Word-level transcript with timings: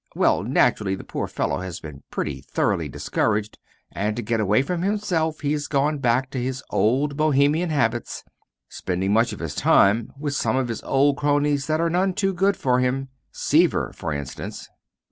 Well, 0.15 0.41
naturally, 0.41 0.95
the 0.95 1.03
poor 1.03 1.27
fellow 1.27 1.59
has 1.59 1.79
been 1.79 2.01
pretty 2.09 2.41
thoroughly 2.41 2.89
discouraged, 2.89 3.59
and 3.91 4.15
to 4.15 4.23
get 4.23 4.39
away 4.39 4.63
from 4.63 4.81
himself 4.81 5.41
he's 5.41 5.67
gone 5.67 5.99
back 5.99 6.31
to 6.31 6.41
his 6.41 6.63
old 6.71 7.15
Bohemian 7.15 7.69
habits, 7.69 8.23
spending 8.67 9.13
much 9.13 9.31
of 9.31 9.37
his 9.37 9.53
time 9.53 10.11
with 10.17 10.33
some 10.33 10.55
of 10.55 10.69
his 10.69 10.81
old 10.81 11.17
cronies 11.17 11.67
that 11.67 11.79
are 11.79 11.91
none 11.91 12.15
too 12.15 12.33
good 12.33 12.57
for 12.57 12.79
him 12.79 13.09
Seaver, 13.31 13.93
for 13.93 14.11
instance." 14.11 14.69